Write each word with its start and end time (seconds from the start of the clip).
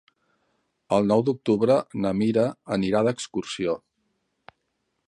El 0.97 1.09
nou 1.11 1.21
d'octubre 1.27 1.75
na 2.07 2.15
Mira 2.23 2.47
anirà 2.79 3.07
d'excursió. 3.11 3.79